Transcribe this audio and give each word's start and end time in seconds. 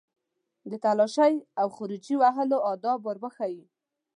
د 0.69 0.71
تالاشۍ 0.83 1.33
او 1.61 1.67
خروجي 1.75 2.15
وهلو 2.21 2.57
آداب 2.73 2.99
ور 3.03 3.17
وښيي. 3.23 3.63